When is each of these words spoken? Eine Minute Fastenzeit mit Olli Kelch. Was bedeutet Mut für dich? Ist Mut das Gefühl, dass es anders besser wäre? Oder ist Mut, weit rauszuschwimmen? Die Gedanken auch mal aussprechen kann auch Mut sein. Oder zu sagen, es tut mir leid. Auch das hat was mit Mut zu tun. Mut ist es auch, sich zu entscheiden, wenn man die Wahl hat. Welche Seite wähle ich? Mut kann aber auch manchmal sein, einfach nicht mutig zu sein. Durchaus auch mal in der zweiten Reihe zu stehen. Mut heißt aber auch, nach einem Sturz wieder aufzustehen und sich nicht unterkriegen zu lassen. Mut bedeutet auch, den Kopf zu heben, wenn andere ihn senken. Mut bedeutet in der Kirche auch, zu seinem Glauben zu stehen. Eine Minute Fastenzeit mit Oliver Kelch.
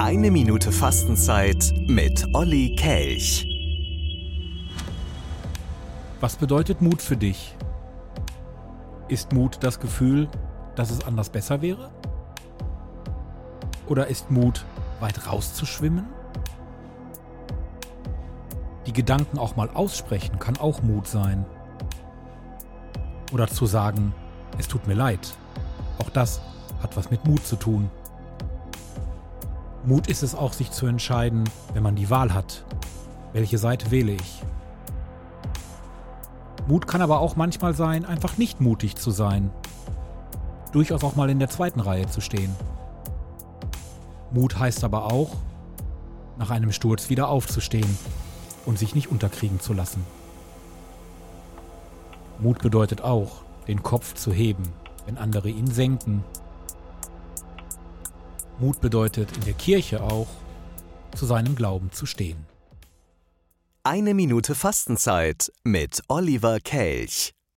Eine 0.00 0.30
Minute 0.30 0.70
Fastenzeit 0.70 1.74
mit 1.88 2.28
Olli 2.32 2.76
Kelch. 2.76 3.44
Was 6.20 6.36
bedeutet 6.36 6.80
Mut 6.80 7.02
für 7.02 7.16
dich? 7.16 7.56
Ist 9.08 9.32
Mut 9.32 9.58
das 9.60 9.80
Gefühl, 9.80 10.28
dass 10.76 10.90
es 10.90 11.04
anders 11.04 11.30
besser 11.30 11.62
wäre? 11.62 11.90
Oder 13.88 14.06
ist 14.06 14.30
Mut, 14.30 14.64
weit 15.00 15.26
rauszuschwimmen? 15.26 16.06
Die 18.86 18.92
Gedanken 18.92 19.36
auch 19.36 19.56
mal 19.56 19.68
aussprechen 19.70 20.38
kann 20.38 20.58
auch 20.58 20.80
Mut 20.80 21.08
sein. 21.08 21.44
Oder 23.32 23.48
zu 23.48 23.66
sagen, 23.66 24.14
es 24.58 24.68
tut 24.68 24.86
mir 24.86 24.94
leid. 24.94 25.34
Auch 25.98 26.10
das 26.10 26.40
hat 26.80 26.96
was 26.96 27.10
mit 27.10 27.26
Mut 27.26 27.44
zu 27.44 27.56
tun. 27.56 27.90
Mut 29.88 30.06
ist 30.06 30.22
es 30.22 30.34
auch, 30.34 30.52
sich 30.52 30.70
zu 30.70 30.86
entscheiden, 30.86 31.44
wenn 31.72 31.82
man 31.82 31.96
die 31.96 32.10
Wahl 32.10 32.34
hat. 32.34 32.62
Welche 33.32 33.56
Seite 33.56 33.90
wähle 33.90 34.12
ich? 34.12 34.42
Mut 36.66 36.86
kann 36.86 37.00
aber 37.00 37.20
auch 37.20 37.36
manchmal 37.36 37.72
sein, 37.72 38.04
einfach 38.04 38.36
nicht 38.36 38.60
mutig 38.60 38.96
zu 38.96 39.10
sein. 39.10 39.50
Durchaus 40.72 41.02
auch 41.04 41.16
mal 41.16 41.30
in 41.30 41.38
der 41.38 41.48
zweiten 41.48 41.80
Reihe 41.80 42.06
zu 42.06 42.20
stehen. 42.20 42.54
Mut 44.30 44.58
heißt 44.58 44.84
aber 44.84 45.10
auch, 45.10 45.30
nach 46.36 46.50
einem 46.50 46.70
Sturz 46.70 47.08
wieder 47.08 47.30
aufzustehen 47.30 47.96
und 48.66 48.78
sich 48.78 48.94
nicht 48.94 49.10
unterkriegen 49.10 49.58
zu 49.58 49.72
lassen. 49.72 50.04
Mut 52.40 52.58
bedeutet 52.58 53.00
auch, 53.00 53.40
den 53.68 53.82
Kopf 53.82 54.12
zu 54.12 54.34
heben, 54.34 54.64
wenn 55.06 55.16
andere 55.16 55.48
ihn 55.48 55.66
senken. 55.66 56.24
Mut 58.60 58.80
bedeutet 58.80 59.36
in 59.36 59.44
der 59.44 59.54
Kirche 59.54 60.02
auch, 60.02 60.26
zu 61.14 61.26
seinem 61.26 61.54
Glauben 61.54 61.92
zu 61.92 62.06
stehen. 62.06 62.44
Eine 63.84 64.14
Minute 64.14 64.54
Fastenzeit 64.54 65.52
mit 65.64 66.02
Oliver 66.08 66.58
Kelch. 66.60 67.32